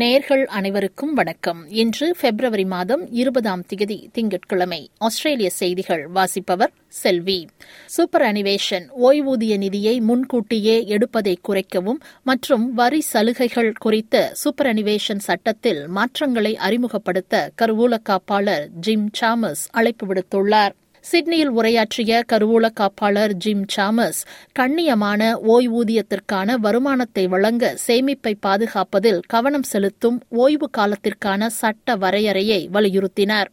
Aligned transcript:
நேர்கள் 0.00 0.44
அனைவருக்கும் 0.44 1.14
வணக்கம். 1.14 1.68
இன்று 1.68 2.16
பிப்ரவரி 2.20 2.64
மாதம் 2.64 3.12
இருபதாம் 3.12 3.62
திகதி 3.74 4.06
திங்கட்கிழமை. 4.12 4.90
ஆஸ்திரேலிய 4.98 5.50
செய்திகள் 5.50 6.06
வாசிப்பவர் 6.06 6.72
செல்வி. 6.88 7.48
சூப்பர் 7.86 8.22
அனிவேஷன் 8.22 8.86
ஓய்வூதிய 9.02 9.56
நிதியை 9.56 10.00
முன்கூட்டியே 10.00 10.86
எடுப்பதை 10.86 11.38
குறைக்கவும் 11.48 12.00
மற்றும் 12.22 12.74
வரி 12.74 13.00
சலுகைகள் 13.00 13.72
குறித்த 13.78 14.30
சூப்பர் 14.32 14.66
அனிவேஷன் 14.66 15.22
சட்டத்தில் 15.28 15.88
மாற்றங்களை 15.88 16.56
அறிமுகப்படுத்த 16.56 17.50
கருவூல 17.62 17.96
காப்பாளர் 18.02 18.66
ஜிம் 18.80 19.10
சாமஸ் 19.20 19.64
அழைப்பு 19.70 20.06
விடுத்துள்ளார். 20.06 20.70
சிட்னியில் 21.00 21.48
உரையாற்றிய 21.48 22.22
கருவூல 22.32 22.68
காப்பாளர் 22.80 23.32
ஜிம் 23.32 23.64
சாமஸ் 23.76 24.20
கண்ணியமான 24.58 25.30
ஓய்வூதியத்திற்கான 25.48 26.54
வருமானத்தை 26.54 27.26
வழங்க 27.26 27.76
சேமிப்பை 27.86 28.34
பாதுகாப்பதில் 28.46 29.20
கவனம் 29.26 29.62
செலுத்தும் 29.62 30.20
ஓய்வு 30.28 30.70
காலத்திற்கான 30.78 31.46
சட்ட 31.46 31.96
வரையறையை 31.96 32.68
வலியுறுத்தினார். 32.72 33.48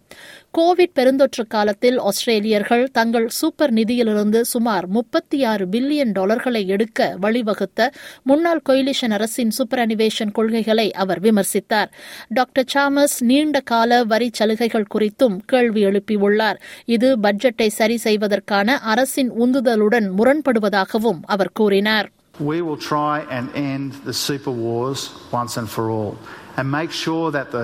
கோவிட் 0.57 0.93
பெருந்தொற்று 0.95 1.43
காலத்தில் 1.47 1.97
ஆஸ்திரேலியர்கள் 1.99 2.83
தங்கள் 2.91 3.27
சூப்பர் 3.27 3.73
நிதியிலிருந்து 3.73 4.41
சுமார் 4.41 4.87
முப்பத்தி 4.87 5.43
ஆறு 5.43 5.65
பில்லியன் 5.65 6.11
டாலர்களை 6.11 6.67
எடுக்க 6.67 7.15
வழிவகுத்த 7.21 7.89
முன்னாள் 8.23 8.61
கொயிலிஷன் 8.69 9.09
அரசின் 9.09 9.49
சூப்பர் 9.49 9.79
அனிவேஷன் 9.79 10.31
கொள்கைகளை 10.31 10.93
அவர் 10.93 11.21
விமர்சித்தார். 11.21 11.91
டாக்டர் 12.29 12.65
சாமஸ் 12.73 13.17
நீண்ட 13.19 13.59
கால 13.59 14.03
வரி 14.03 14.29
சலுகைகள் 14.33 14.91
குறித்தும் 14.95 15.37
கேள்வி 15.45 15.85
எழுப்பியுள்ளார். 15.85 16.59
இது 16.85 17.19
பட்ஜெட்டை 17.37 17.67
சரி 17.79 17.97
செய்வதற்கான 18.03 18.75
அரசின் 18.91 19.31
உந்துதலுடன் 19.43 20.07
முரண்படுவதாகவும் 20.19 21.19
அவர் 21.35 21.55
கூறினார் 21.59 22.07
We 22.47 22.57
will 22.65 22.81
try 22.93 23.13
and 23.35 23.45
end 23.73 23.91
the 24.09 24.15
super 24.25 24.53
wars 24.63 25.01
once 25.39 25.53
and 25.59 25.69
for 25.75 25.85
all 25.95 26.13
and 26.57 26.65
make 26.79 26.91
sure 27.03 27.27
that 27.37 27.47
the 27.57 27.63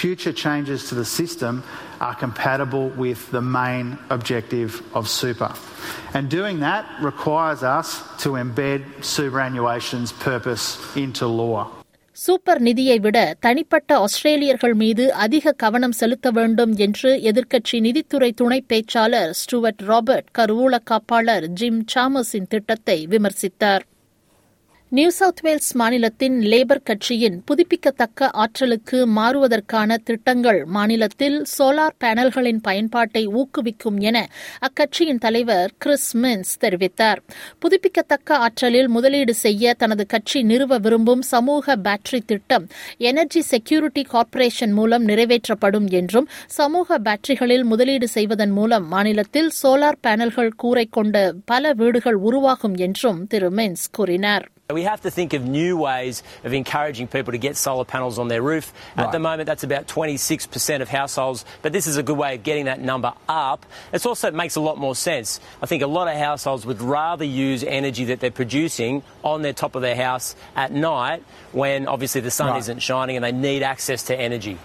future 0.00 0.34
changes 0.44 0.80
to 0.88 0.94
the 1.00 1.08
system 1.20 1.54
are 2.06 2.16
compatible 2.24 2.86
with 3.04 3.20
the 3.36 3.44
main 3.60 3.86
objective 4.16 4.70
of 4.98 5.04
super. 5.20 5.50
And 6.16 6.24
doing 6.38 6.58
that 6.68 6.84
requires 7.10 7.62
us 7.78 7.88
to 8.24 8.30
embed 8.44 8.80
superannuation's 9.14 10.12
purpose 10.28 10.66
into 11.04 11.26
law. 11.42 11.58
Super 12.16 12.60
நிதியை 12.60 12.96
விட 12.98 13.18
தனிப்பட்ட 13.40 13.96
ஆஸ்திரேலியர்கள் 13.98 14.74
மீது 14.74 15.04
அதிக 15.14 15.52
கவனம் 15.52 15.92
செலுத்த 15.92 16.30
வேண்டும் 16.30 16.74
என்று 16.76 17.10
எதிர்க்கட்சி 17.30 17.78
நிதித்துறை 17.80 18.32
துணை 18.32 18.58
பேச்சாளர் 18.68 19.32
ஸ்டுவர்ட் 19.40 19.82
ராபர்ட் 19.86 20.28
கருவூல 20.38 20.78
காப்பாளர் 20.90 21.46
ஜிம் 21.52 21.84
சாமஸின் 21.94 22.48
திட்டத்தை 22.48 23.06
விமர்சித்தார். 23.10 23.84
நியூ 24.96 25.10
சவுத் 25.10 25.40
வேல்ஸ் 25.40 25.76
மாநிலத்தின் 25.76 26.40
லேபர் 26.40 26.82
கட்சியின் 26.82 27.42
புதுப்பிக்கத்தக்க 27.44 28.28
ஆற்றலுக்கு 28.30 29.06
மாறுவதற்கான 29.06 29.96
திட்டங்கள் 29.96 30.64
மாநிலத்தில் 30.64 31.44
சோலார் 31.58 31.96
பேனல்களின் 32.04 32.60
பயன்பாட்டை 32.62 33.26
ஊக்குவிக்கும் 33.26 33.98
என 33.98 34.28
அக்கட்சியின் 34.58 35.18
தலைவர் 35.18 35.72
கிறிஸ் 35.78 36.16
மின்ஸ் 36.16 36.52
தெரிவித்தார். 36.60 37.16
புதுப்பிக்கத்தக்க 37.58 38.36
ஆற்றலில் 38.36 38.88
முதலீடு 38.88 39.34
செய்ய 39.34 39.74
தனது 39.74 40.06
கட்சி 40.06 40.42
நிறுவ 40.42 40.78
விரும்பும் 40.78 41.22
சமூக 41.22 41.76
பேட்டரி 41.76 42.20
திட்டம் 42.26 42.66
எனர்ஜி 42.98 43.40
செக்யூரிட்டி 43.40 44.02
கார்ப்பரேஷன் 44.02 44.72
மூலம் 44.72 45.06
நிறைவேற்றப்படும் 45.08 45.90
என்றும் 45.90 46.28
சமூக 46.46 46.98
பேட்டரிகளில் 46.98 47.62
முதலீடு 47.62 48.08
செய்வதன் 48.08 48.50
மூலம் 48.50 48.88
மாநிலத்தில் 48.88 49.50
சோலார் 49.62 50.02
பேனல்கள் 50.06 50.56
கூரை 50.56 50.88
கொண்ட 50.90 51.32
பல 51.44 51.72
வீடுகள் 51.72 52.14
உருவாகும் 52.14 52.74
என்றும் 52.74 53.26
திரு 53.26 53.50
மின்ஸ் 53.50 53.88
கூறினார். 53.92 54.46
We 54.72 54.84
have 54.84 55.02
to 55.02 55.10
think 55.10 55.34
of 55.34 55.44
new 55.44 55.76
ways 55.76 56.22
of 56.42 56.54
encouraging 56.54 57.06
people 57.08 57.32
to 57.32 57.38
get 57.38 57.54
solar 57.54 57.84
panels 57.84 58.18
on 58.18 58.28
their 58.28 58.40
roof. 58.40 58.72
At 58.96 59.12
the 59.12 59.18
moment, 59.18 59.46
that's 59.46 59.62
about 59.62 59.86
26% 59.88 60.80
of 60.80 60.88
households, 60.88 61.44
but 61.60 61.74
this 61.74 61.86
is 61.86 61.98
a 61.98 62.02
good 62.02 62.16
way 62.16 62.36
of 62.36 62.42
getting 62.42 62.64
that 62.64 62.80
number 62.80 63.12
up. 63.28 63.66
It 63.92 64.06
also 64.06 64.30
makes 64.30 64.56
a 64.56 64.62
lot 64.62 64.78
more 64.78 64.96
sense. 64.96 65.38
I 65.60 65.66
think 65.66 65.82
a 65.82 65.86
lot 65.86 66.08
of 66.08 66.16
households 66.16 66.64
would 66.64 66.80
rather 66.80 67.26
use 67.26 67.62
energy 67.62 68.06
that 68.06 68.20
they're 68.20 68.30
producing 68.30 69.02
on 69.22 69.42
their 69.42 69.52
top 69.52 69.74
of 69.74 69.82
their 69.82 69.96
house 69.96 70.34
at 70.56 70.72
night 70.72 71.22
when 71.52 71.86
obviously 71.86 72.22
the 72.22 72.30
sun 72.30 72.48
Right. 72.48 72.58
isn't 72.60 72.80
shining 72.80 73.16
and 73.16 73.24
they 73.24 73.32
need 73.32 73.62
access 73.62 74.02
to 74.04 74.18
energy. 74.18 74.56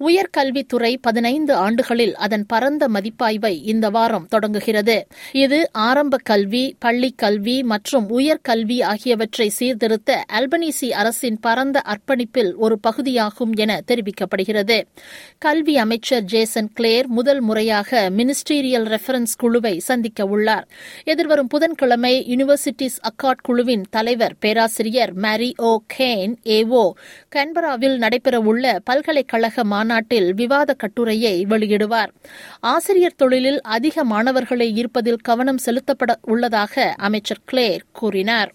உயர்கல்வித்துறை 0.00 0.96
பதினைந்து 1.00 1.54
ஆண்டுகளில் 1.54 2.14
அதன் 2.14 2.46
பரந்த 2.46 2.88
மதிப்பாய்வை 2.88 3.62
இந்த 3.62 3.90
வாரம் 3.90 4.26
தொடங்குகிறது. 4.28 5.06
இது 5.32 5.70
ஆரம்ப 5.72 6.16
கல்வி 6.22 6.76
பள்ளி 6.78 7.10
கல்வி 7.16 7.62
மற்றும் 7.62 8.06
உயர்கல்வி 8.18 8.82
ஆகியவற்றை 8.82 9.48
சீர்திருத்த 9.48 10.24
அல்பனீசி 10.32 10.90
அரசின் 10.90 11.38
பரந்த 11.40 11.82
அர்ப்பணிப்பில் 11.86 12.54
ஒரு 12.56 12.78
பகுதியாகும் 12.78 13.52
என 13.52 13.80
தெரிவிக்கப்படுகிறது. 13.86 14.78
கல்வி 15.38 15.76
அமைச்சர் 15.76 16.24
ஜேசன் 16.24 16.70
கிளேர் 16.74 17.06
முதல் 17.06 17.40
முறையாக 17.40 18.10
மினிஸ்டீரியல் 18.10 18.86
ரெஃபரன்ஸ் 18.94 19.36
குழுவை 19.38 19.78
சந்திக்க 19.78 20.24
உள்ளார். 20.24 20.68
எதிர்வரும் 21.04 21.46
புதன்கிழமை 21.46 22.14
யூனிவர்சிட்டிஸ் 22.28 23.00
அக்காட் 23.10 23.42
குழுவின் 23.42 23.84
தலைவர் 23.90 24.36
பேராசிரியர் 24.40 25.12
மேரி 25.14 25.54
ஓ 25.56 25.78
கேன் 25.98 26.34
ஏஓ 26.44 26.84
கன்பராவில் 27.36 27.96
நடைபெறவுள்ள 27.98 28.78
பல்கலைக்கழக 28.84 29.64
மாநாட்டில் 29.88 30.34
விவாத 30.34 30.70
கட்டுரையை 30.72 31.34
வெளியிடுவார். 31.50 32.10
ஆசிரியர் 32.72 33.16
தொழிலில் 33.16 33.60
அதிக 33.76 34.04
மாணவர்களை 34.04 34.66
ஈர்ப்பதில் 34.80 35.22
கவனம் 35.28 35.60
செலுத்தப்பட 35.66 36.12
உள்ளதாக 36.22 36.94
அமைச்சர் 36.98 37.44
கிளேர் 37.44 37.84
கூறினார். 37.92 38.50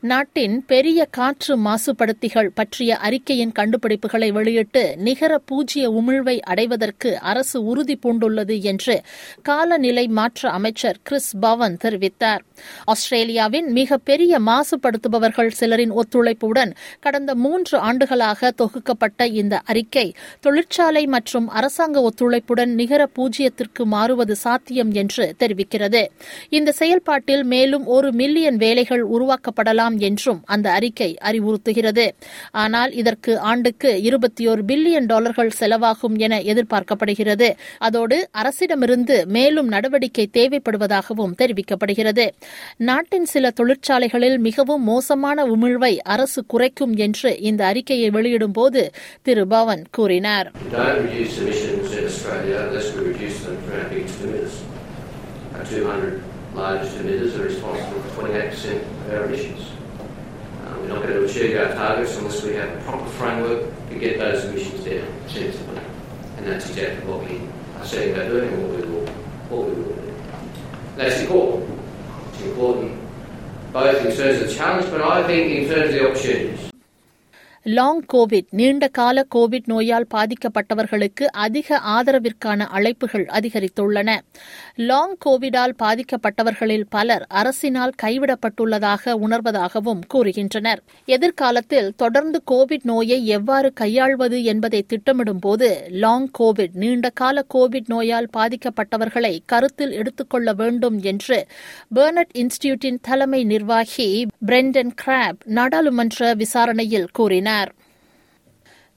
நாட்டின் 0.00 0.64
பெரிய 0.66 1.04
காற்று 1.04 1.58
மாசுபடுத்திகள் 1.58 2.48
பற்றிய 2.54 2.96
அறிக்கையின் 2.96 3.52
கண்டுபிடிப்புகளை 3.58 4.32
வெளியிட்டு 4.32 4.96
நிகர 4.96 5.38
பூஜ்ய 5.38 5.90
உமிழ்வை 5.90 6.40
அடைவதற்கு 6.40 7.18
அரசு 7.18 7.64
உறுதி 7.64 7.98
பூண்டுள்ளது 8.02 8.60
என்று 8.60 9.02
காலநிலை 9.42 10.08
மாற்ற 10.08 10.50
அமைச்சர் 10.50 10.96
கிறிஸ் 11.02 11.36
பவன் 11.38 11.76
தெரிவித்தார். 11.84 12.38
ஆஸ்திரேலியாவின் 12.84 13.72
மிக 13.72 13.96
பெரிய 13.96 14.40
மாசுபடுத்துபவர்கள் 14.40 15.50
சிலரின் 15.60 15.92
ஒத்துழைப்புடன் 15.92 16.74
கடந்த 17.00 17.34
மூன்று 17.34 17.78
ஆண்டுகளாக 17.78 18.52
தொகுக்கப்பட்ட 18.58 19.24
இந்த 19.24 19.60
அறிக்கை 19.64 20.14
தொழிற்சாலை 20.40 21.06
மற்றும் 21.06 21.48
அரசாங்க 21.48 22.08
ஒத்துழைப்புடன் 22.08 22.74
நிகர 22.74 23.08
பூஜ்யத்திற்கு 23.18 23.84
மாறுவது 23.84 24.36
சாத்தியம் 24.36 24.92
என்று 24.92 25.34
தெரிவிக்கிறது. 25.38 26.04
இந்த 26.48 26.72
செயல்பாட்டில் 26.72 27.44
மேலும் 27.44 27.86
ஒரு 27.86 28.12
மில்லியன் 28.12 28.56
வேலைகள் 28.56 29.04
உருவாக்கப்படலாம் 29.06 29.85
என்றும் 29.94 30.42
அந்த 30.44 30.72
அறிக்கை 30.72 31.16
அறிவுறுத்துகிறது 31.24 32.10
ஆனால் 32.50 32.92
இதற்கு 32.92 33.38
ஆண்டுக்கு 33.40 34.02
இருபத்தி 34.02 34.46
ஒரு 34.46 34.62
பில்லியன் 34.64 35.06
டாலர்கள் 35.06 35.52
செலவாகும் 35.60 36.18
என 36.18 36.40
எதிர்பார்க்கப்படுகிறது 36.42 37.54
அதோடு 37.78 38.28
அரசிடமிருந்து 38.34 39.26
மேலும் 39.26 39.68
நடவடிக்கை 39.68 40.28
தேவைப்படுவதாகவும் 40.32 41.36
தெரிவிக்கப்படுகிறது 41.38 42.26
நாட்டின் 42.76 43.24
சில 43.24 43.50
தொழிற்சாலைகளில் 43.50 44.38
மிகவும் 44.38 44.82
மோசமான 44.82 45.46
உமிழ்வை 45.46 45.96
அரசு 45.96 46.46
குறைக்கும் 46.46 46.96
என்று 46.96 47.40
இந்த 47.40 47.66
அறிக்கையை 47.66 48.10
வெளியிடும்போது 48.10 48.88
திரு 49.22 49.46
பவன் 49.46 49.84
கூறினார். 49.90 50.50
Our 55.58 55.64
200 55.64 56.34
largest 56.54 56.96
emitters 56.96 57.34
are 57.36 57.44
responsible 57.44 58.02
for 58.02 58.28
28% 58.28 58.74
of 58.74 59.14
our 59.14 59.24
emissions. 59.24 59.75
We're 60.86 60.94
not 60.94 61.02
going 61.02 61.14
to 61.14 61.24
achieve 61.24 61.56
our 61.56 61.74
targets 61.74 62.16
unless 62.16 62.44
we 62.44 62.54
have 62.54 62.68
a 62.68 62.80
proper 62.84 63.10
framework 63.10 63.88
to 63.88 63.98
get 63.98 64.20
those 64.20 64.44
emissions 64.44 64.84
down 64.84 65.08
sensibly. 65.26 65.80
And 66.36 66.46
that's 66.46 66.70
exactly 66.70 67.04
what 67.10 67.28
we 67.28 67.40
are 67.76 67.84
setting 67.84 68.14
about 68.14 68.28
doing 68.28 68.54
and 68.54 68.62
what 68.62 68.80
we 68.80 68.86
will, 68.86 69.06
what 69.48 69.68
we 69.68 69.82
will 69.82 69.92
do. 69.94 70.14
That's 70.94 71.20
important. 71.22 71.80
It's 72.34 72.42
important 72.42 73.00
both 73.72 73.96
in 73.96 74.16
terms 74.16 74.42
of 74.42 74.48
the 74.48 74.54
challenge, 74.54 74.88
but 74.92 75.00
I 75.00 75.26
think 75.26 75.50
in 75.50 75.68
terms 75.68 75.88
of 75.88 75.92
the 75.92 76.08
opportunities. 76.08 76.65
Long 77.68 78.04
covid 78.12 78.46
நீண்ட 78.50 78.88
கால 78.88 79.26
Covid 79.34 79.64
நோயால் 79.64 80.06
பாதிக்கப்பட்டவர்களுக்கு 80.14 81.24
அதிக 81.32 81.80
ஆதரவிற்கான 81.96 82.66
அழைப்புகள் 82.74 83.24
அதிகரித்துள்ளன. 83.38 84.18
Long 84.74 85.16
கோவிடால் 85.24 85.74
பாதிக்கப்பட்டவர்களில் 85.82 86.84
பலர் 86.88 87.26
அரசினால் 87.34 87.92
கைவிடப்பட்டுள்ளதாக 88.02 89.14
உணர்வதாகவும் 89.20 90.00
கூறுகின்றனர். 90.14 90.78
எதிர்காலத்தில் 91.06 91.94
தொடர்ந்து 91.96 92.42
கோவிட் 92.50 92.84
நோயை 92.84 93.26
எவ்வாறு 93.26 93.72
கையாள்வது 93.72 94.44
என்பதை 94.44 94.86
திட்டமிடும்போது 94.88 95.70
லாங் 95.88 96.30
கோவிட் 96.38 96.74
நீண்ட 96.74 97.10
கால 97.10 97.44
கோவிட் 97.54 97.88
நோயால் 97.88 98.30
பாதிக்கப்பட்டவர்களை 98.36 99.38
கருத்தில் 99.46 99.92
எடுத்துக்கொள்ள 99.92 100.52
வேண்டும் 100.52 101.00
என்று 101.02 101.46
பெர்னட் 101.94 102.32
இன்ஸ்டிடியூட்டின் 102.32 103.02
தலைமை 103.02 103.44
நிர்வாகி 103.44 104.26
பிரெண்டன் 104.46 104.94
கிராப் 105.04 105.42
நாடாளுமன்ற 105.44 106.34
விசாரணையில் 106.34 107.10
கூறினார். 107.12 107.54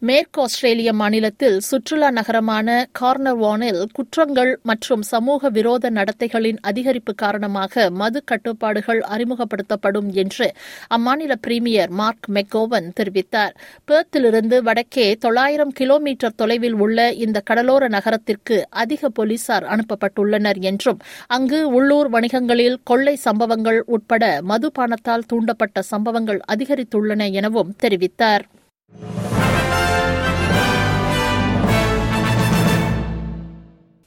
மேற்கு 0.01 0.41
ஆஸ்திரேலிய 0.41 0.93
மாநிலத்தில் 0.93 1.57
சுற்றுலா 1.59 2.09
நகரமான 2.09 2.67
கார்னர்வானில் 2.99 3.79
குற்றங்கள் 3.91 4.51
மற்றும் 4.63 5.01
சமூக 5.01 5.49
விரோத 5.49 5.89
நடத்தைகளின் 5.89 6.59
அதிகரிப்பு 6.67 7.13
காரணமாக 7.15 7.89
மது 7.89 8.23
கட்டுப்பாடுகள் 8.23 9.01
அறிமுகப்படுத்தப்படும் 9.09 10.09
என்று 10.13 10.47
அம்மாநில 10.95 11.35
பிரீமியர் 11.41 11.89
மார்க் 11.89 12.29
மெக்கோவன் 12.29 12.87
தெரிவித்தார். 12.99 13.53
பேர்த்திலிருந்து 13.87 14.59
வடக்கே 14.61 15.07
தொள்ளாயிரம் 15.17 15.71
கிலோமீட்டர் 15.71 16.35
தொலைவில் 16.35 16.73
உள்ள 16.73 17.11
இந்த 17.25 17.39
கடலோர 17.39 17.87
நகரத்திற்கு 17.87 18.57
அதிக 18.83 19.09
போலீசார் 19.09 19.67
அனுப்பப்பட்டுள்ளனர் 19.75 20.61
என்றும் 20.61 21.01
அங்கு 21.27 21.61
உள்ளூர் 21.71 22.09
வணிகங்களில் 22.09 22.79
கொள்ளை 22.83 23.15
சம்பவங்கள் 23.15 23.81
உட்பட 23.87 24.41
மதுபானத்தால் 24.47 25.27
தூண்டப்பட்ட 25.33 25.79
சம்பவங்கள் 25.79 26.41
அதிகரித்துள்ளன 26.47 27.31
எனவும் 27.31 27.75
தெரிவித்தார். 27.83 28.45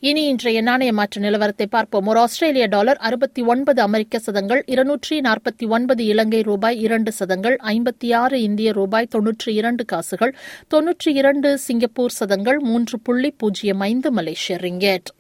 இனி 0.08 0.22
இன்றைய 0.28 0.60
நாணய 0.62 0.93
மாற்று 0.93 1.19
நிலவரத்தை 1.22 1.66
பார்ப்போம். 1.66 2.06
ஒரு 2.06 2.19
ஆஸ்திரேலிய 2.20 2.64
டாலர் 2.66 2.99
அறுபத்தி 3.08 3.43
ஒன்பது 3.43 3.81
அமெரிக்க 3.82 4.19
சதங்கள் 4.19 4.62
இருநூற்றி 4.66 5.16
நாற்பத்தி 5.20 5.66
ஒன்பது 5.69 6.02
இலங்கை 6.04 6.40
ரூபாய் 6.43 6.81
இரண்டு 6.81 7.12
சதங்கள் 7.12 7.56
ஐம்பத்தி 7.72 8.08
ஆறு 8.22 8.43
இந்திய 8.43 8.72
ரூபாய் 8.72 9.08
தொன்னூற்றி 9.14 9.52
இரண்டு 9.60 9.84
காசுகள் 9.84 10.34
தொன்னூற்றி 10.75 11.12
இரண்டு 11.20 11.58
சிங்கப்பூர் 11.58 12.19
சதங்கள் 12.20 12.58
மூன்று 12.70 12.99
புள்ளி 13.00 13.32
பூஜ்ஜியம் 13.37 13.84
ஐந்து 13.90 14.10
மலேசிய 14.12 14.58
ரிங்கேட். 14.58 15.10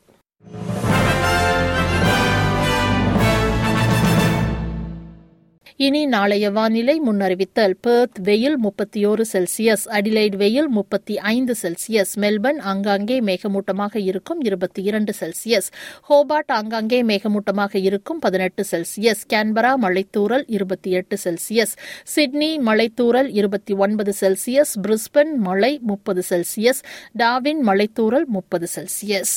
இனி 5.84 6.00
நாளைய 6.06 6.50
வானிலை 6.50 6.94
முன்னறிவித்தல். 7.00 7.74
பெர்த் 7.80 8.18
வெயில் 8.18 8.56
முப்பத்தியோரு 8.64 9.24
செல்சியஸ் 9.32 9.84
அடிலைட் 9.88 10.36
வெயில் 10.36 10.68
முப்பத்தி 10.68 11.18
ஐந்து 11.18 11.54
செல்சியஸ் 11.62 12.12
மெல்பர்ன் 12.16 12.60
ஆங்காங்கே 12.60 13.20
மேகமூட்டமாக 13.20 13.96
இருக்கும் 13.96 14.40
இருபத்தி 14.40 14.82
இரண்டு 14.82 15.12
செல்சியஸ் 15.20 15.68
ஹோபார்ட் 16.08 16.52
ஆங்காங்கே 16.52 17.02
மேகமூட்டமாக 17.02 17.74
இருக்கும் 17.74 18.18
பதினெட்டு 18.18 18.64
செல்சியஸ் 18.70 19.22
கேன்பரா 19.32 19.72
மழைத்தூரல் 19.84 20.44
இருபத்தி 20.46 20.90
எட்டு 20.90 21.18
செல்சியஸ் 21.24 21.74
சிட்னி 22.14 22.52
மழைத்தூரல் 22.58 23.30
இருபத்தி 23.32 23.74
ஒன்பது 23.74 24.14
செல்சியஸ் 24.20 24.74
பிரிஸ்பன் 24.82 25.34
மழை 25.38 25.78
முப்பது 25.82 26.22
செல்சியஸ் 26.30 26.84
டாவின் 27.18 27.62
மழைத்தூரல் 27.66 28.24
முப்பது 28.24 28.68
செல்சியஸ். 28.76 29.36